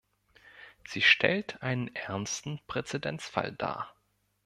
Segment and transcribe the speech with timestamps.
[0.87, 3.93] Sie stellt einen ernsten Präzedenzfall dar.